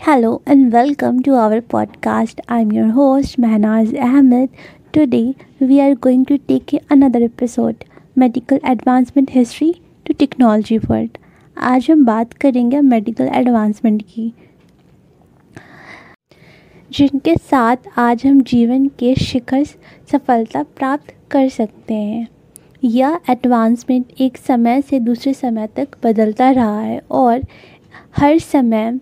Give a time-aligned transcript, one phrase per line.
[0.00, 2.38] Hello and welcome to our podcast.
[2.48, 4.48] I'm your host Mehnaz Ahmed.
[4.92, 7.84] Today we are going to take another episode
[8.16, 11.18] Medical Advancement History to Technology World.
[11.56, 14.32] आज हम बात करेंगे medical advancement की
[16.90, 19.64] जिनके साथ आज हम जीवन के शिखर
[20.12, 22.26] सफलता प्राप्त कर सकते हैं
[22.84, 27.40] यह एडवांसमेंट एक समय से दूसरे समय तक बदलता रहा है और
[28.16, 28.98] हर समय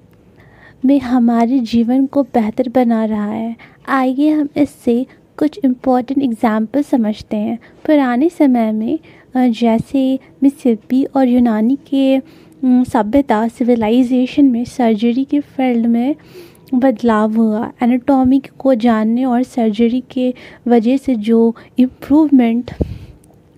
[0.82, 3.54] में हमारे जीवन को बेहतर बना रहा है।
[3.90, 5.04] आइए हम इससे
[5.38, 8.98] कुछ इम्पोर्टेंट एग्ज़ाम्पल समझते हैं। पुराने समय में
[9.36, 12.20] जैसे मिसिपी और यूनानी के
[12.84, 16.14] सभ्यता सिविलाइजेशन में सर्जरी के फ़ील्ड में
[16.74, 20.32] बदलाव हुआ। एनाटॉमी को जानने और सर्जरी के
[20.68, 22.70] वजह से जो इम्प्रूवमेंट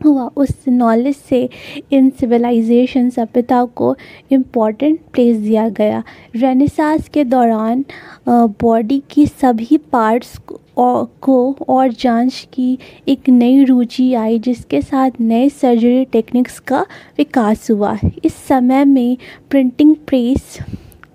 [0.05, 1.49] हुआ, उस नॉलेज से
[1.93, 3.95] इन सिविलाइजेशन सभ्यता को
[4.31, 6.03] इम्पोर्टेंट प्लेस दिया गया।
[6.37, 7.85] रेनेसास के दौरान
[8.29, 10.39] बॉडी की सभी पार्ट्स
[10.79, 12.79] को और जाँच की
[13.09, 16.81] एक नई रुचि आई, जिसके साथ नए सर्जरी टेक्निक्स का
[17.19, 19.17] विकास हुआ। इस समय में
[19.51, 20.59] प्रिंटिंग प्रेस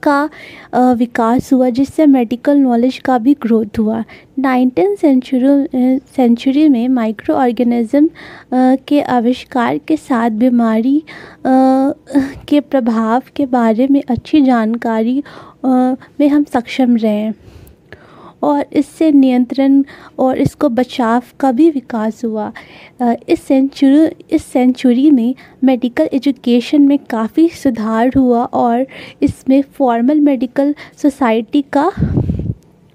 [0.07, 4.03] का विकास हुआ, जिससे मेडिकल नॉलेज का भी ग्रोथ हुआ।
[4.39, 8.09] नाइनटीन सेंचुरी सेंचुरी में माइक्रो ऑर्गेनिज़म
[8.87, 11.01] के आविष्कार के साथ बीमारी
[12.47, 15.21] के प्रभाव के बारे में अच्छी जानकारी
[15.65, 17.31] में हम सक्षम रहे।
[18.41, 19.83] और इससे नियंत्रण
[20.19, 22.51] और इसको बचाव का भी विकास हुआ।
[23.29, 25.33] इस सेंचुरी इस सेंचुरी में
[25.63, 28.85] मेडिकल एजुकेशन में काफ़ी सुधार हुआ और
[29.21, 31.91] इसमें फॉर्मल मेडिकल सोसाइटी का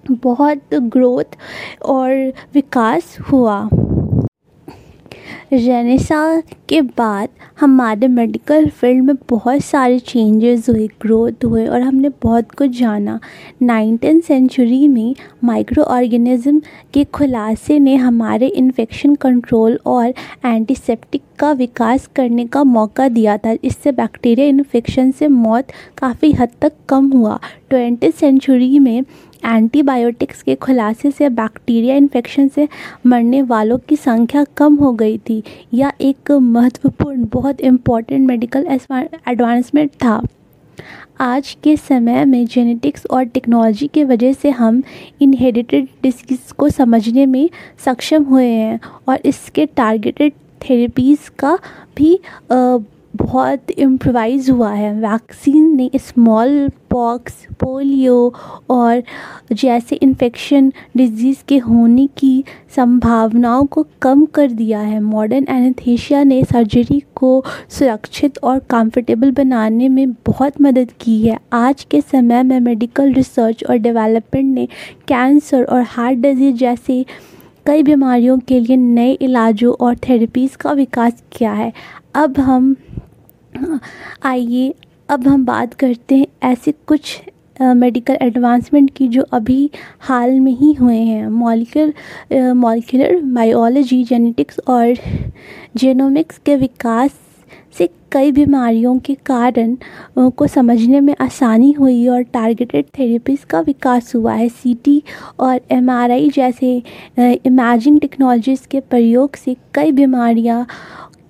[0.05, 1.37] बहुत ग्रोथ
[1.85, 3.69] और विकास हुआ।
[5.53, 7.29] रेनेसा के बाद
[7.61, 13.19] हमारे मेडिकल फ़ील्ड में बहुत सारे चेंजेस हुए ग्रोथ हुए और हमने बहुत कुछ जाना।
[13.63, 16.61] नाइनटीन सेंचुरी में माइक्रो ऑर्गेनिज़म
[16.95, 20.13] के खुलासे ने हमारे इन्फेक्शन कंट्रोल और
[20.45, 26.51] एंटीसेप्टिक का विकास करने का मौका दिया था। इससे बैक्टीरिया इन्फेक्शन से मौत काफ़ी हद
[26.63, 27.39] तक कम हुआ।
[27.71, 29.03] ट्वेंटी सेंचुरी में
[29.45, 32.69] एंटीबायोटिक्स के खुलासे से बैक्टीरिया इन्फेक्शन से
[33.07, 35.43] मरने वालों की संख्या कम हो गई थी।
[35.75, 38.67] यह एक महत्वपूर्ण, बहुत इंपॉर्टेंट मेडिकल
[39.29, 40.21] एडवांसमेंट था।
[41.21, 44.83] आज के समय में जेनेटिक्स और टेक्नोलॉजी के वजह से हम
[45.23, 47.49] इनहेरिटेड डिसीज़ को समझने में
[47.85, 48.79] सक्षम हुए हैं
[49.09, 51.59] और इसके टारगेटेड थेरेपीज़ का
[51.97, 52.19] भी
[53.15, 58.35] बहुत इम्प्रोवाइज हुआ है। वैक्सीन ने स्मॉल पॉक्स पोलियो
[58.71, 59.03] और
[59.53, 62.45] जैसे इन्फेक्शन डिज़ीज़ के होने की
[62.77, 69.89] संभावनाओं को कम कर दिया है। मॉडर्न एनेस्थीसिया ने सर्जरी को सुरक्षित और कंफर्टेबल बनाने
[69.89, 74.67] में बहुत मदद की है। आज के समय में मेडिकल रिसर्च और डेवलपमेंट ने
[75.09, 77.05] कैंसर और हार्ट डिज़ीज़ जैसे
[77.67, 81.73] कई बीमारियों के लिए नए इलाजों और थेरेपीज़ का विकास किया है।
[82.15, 82.75] अब हम
[84.25, 84.75] आइए
[85.09, 87.21] अब हम बात करते हैं ऐसे कुछ
[87.61, 94.61] मेडिकल uh, एडवांसमेंट की जो अभी हाल में ही हुए हैं। मॉलिकुलर मॉलिकुलर बायोलॉजी जेनेटिक्स
[94.69, 94.95] और
[95.77, 97.11] जेनोमिक्स के विकास
[97.79, 99.77] से कई बीमारियों के कारण
[100.19, 105.03] को समझने में आसानी हुई और टारगेटेड थेरेपीज़ का विकास हुआ है। सीटी
[105.41, 106.77] और एमआरआई जैसे
[107.19, 110.67] इमेजिंग टेक्नोलॉजीज़ के प्रयोग से कई बीमारियाँ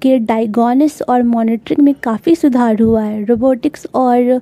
[0.02, 4.40] के डायगोनिस और मॉनिटरिंग में काफ़ी सुधार हुआ है। रोबोटिक्स और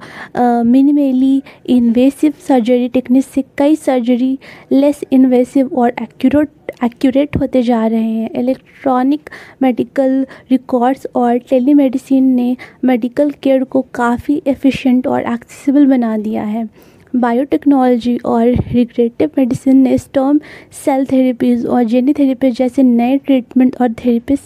[0.66, 4.38] मिनिमली इन्वेसिव सर्जरी टेक्निक से कई सर्जरी
[4.72, 9.30] लेस इन्वेसिव और एक्यूरेट एक्यूरेट होते जा रहे हैं। इलेक्ट्रॉनिक
[9.62, 16.68] मेडिकल रिकॉर्ड्स और टेलीमेडिसिन ने मेडिकल केयर को काफ़ी एफिशिएंट और एक्सेसिबल बना दिया है।
[17.16, 20.40] बायोटेक्नोलॉजी और रिग्रेटिव मेडिसिन ने स्टॉम
[20.84, 24.40] सेल थेरेपीज़ और जेनी थेरेपी जैसे नए ट्रीटमेंट और थेरेपीज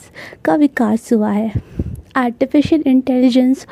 [0.45, 1.53] का विकास हुआ है।
[2.17, 3.67] आर्टिफिशियल इंटेलिजेंस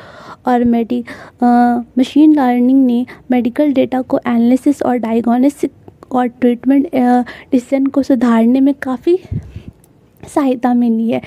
[0.47, 1.03] और मेडि
[1.43, 5.69] मशीन लर्निंग ने मेडिकल डेटा को एनालिसिस और डायग्नोसिस
[6.11, 6.87] और ट्रीटमेंट
[7.51, 9.17] डिसीज़न को सुधारने में काफ़ी
[10.27, 11.21] सहायता मिली है।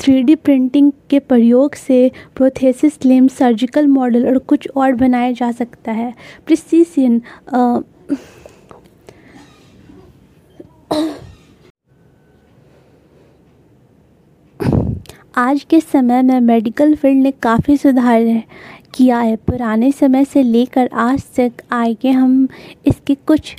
[0.00, 5.92] थ्री प्रिंटिंग के प्रयोग से प्रोथेसिस लिम सर्जिकल मॉडल और कुछ और बनाया जा सकता
[5.92, 6.14] है।
[6.46, 7.22] प्रिसीसियन
[15.36, 18.24] आज के समय में मेडिकल फ़ील्ड ने काफ़ी सुधार
[18.94, 22.48] किया है। पुराने समय से लेकर आज तक आगे हम
[22.86, 23.54] इसके कुछ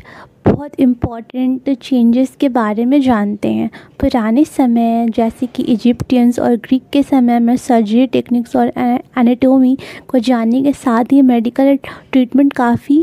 [0.61, 3.69] बहुत इंपॉर्टेंट चेंजेस के बारे में जानते हैं।
[3.99, 9.75] पुराने समय, जैसे कि इजिप्टियंस और ग्रीक के समय में सर्जरी टेक्निक्स और एनाटोमी
[10.09, 11.75] को जानने के साथ ही मेडिकल
[12.11, 12.99] ट्रीटमेंट काफ़ी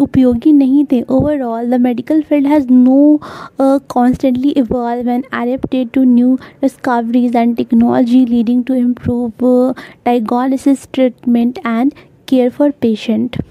[0.00, 3.20] उपयोगी नहीं थे। Overall the medical field has no
[3.60, 9.72] constantly evolve and adapted to new discoveries and technology leading to improve
[10.06, 11.92] diagnosis treatment and
[12.28, 13.42] care for patient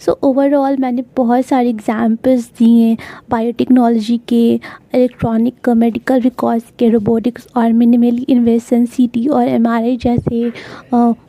[0.00, 2.96] so overall मैंने बहुत सारे एग्जाम्पल्स दिए हैं
[3.30, 10.52] बायोटेक्नोलॉजी के इलेक्ट्रॉनिक मेडिकल रिकॉर्ड्स के robotics और minimally invasive और MRI जैसे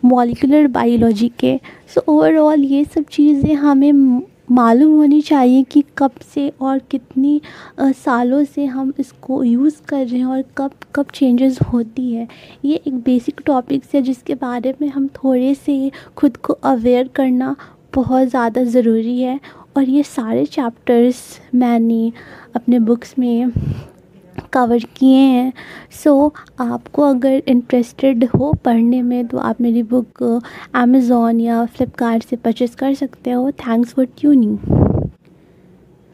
[0.05, 4.21] मॉलिकुलर बायोलॉजी के। सो so, ओवरऑल ये सब चीज़ें हमें
[4.51, 7.41] मालूम होनी चाहिए कि कब से और कितनी
[7.79, 12.27] सालों से हम इसको यूज़ कर रहे हैं और कब कब चेंजेस होती है।
[12.65, 17.55] ये एक बेसिक टॉपिक्स है जिसके बारे में हम थोड़े से खुद को अवेयर करना
[17.95, 19.39] बहुत ज़्यादा ज़रूरी है
[19.77, 21.21] और ये सारे चैप्टर्स
[21.55, 22.11] मैंने
[22.55, 23.51] अपने बुक्स में
[24.53, 25.51] कवर किए हैं।
[26.03, 30.23] सो so, आपको अगर इंटरेस्टेड हो पढ़ने में तो आप मेरी बुक
[30.75, 34.57] अमेज़ोन या फ्लिपकार्ट से परचेज़ कर सकते हो। Thanks for tuning